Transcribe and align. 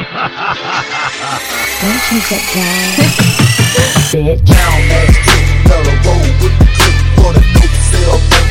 Don't 0.00 1.92
you 2.10 2.20
get 2.28 2.40
down, 2.54 2.88
bitch. 2.96 4.40
Now 4.48 4.72
let's 4.88 5.16
take 5.26 5.50
the 5.64 5.76
road 6.04 6.32
with 6.40 6.56
the 6.58 6.64
clip 6.74 6.96
for 7.16 7.30
the 7.34 7.40
dope 7.52 7.76
sale. 7.90 8.49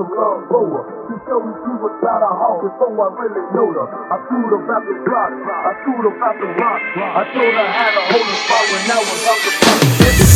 some 0.00 0.16
love 0.16 0.48
lower. 0.48 0.82
She 1.08 1.14
told 1.28 1.44
me 1.44 1.52
she 1.60 1.72
was 1.76 1.92
out 2.08 2.24
of 2.24 2.32
heart 2.32 2.64
before 2.64 2.88
I 2.88 3.08
really 3.20 3.44
knew 3.52 3.68
her. 3.76 3.86
I 4.08 4.16
threw 4.32 4.48
her 4.48 4.56
about 4.64 4.82
the 4.88 4.96
block, 5.04 5.30
I 5.44 5.72
threw 5.84 5.96
her 6.00 6.12
about 6.16 6.36
the 6.40 6.48
rock. 6.56 6.80
I 6.96 7.22
told 7.36 7.52
her 7.52 7.68
how 7.68 7.90
to 7.92 8.02
hold 8.08 8.24
the 8.24 8.36
spot 8.40 8.64
when 8.72 8.84
I 8.88 8.98
was 9.04 9.20
up 9.28 9.38
the 9.44 10.29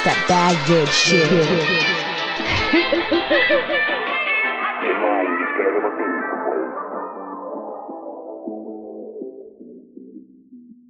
that 0.00 0.16
bad 0.28 0.56
good 0.66 0.88
shit. 0.88 1.28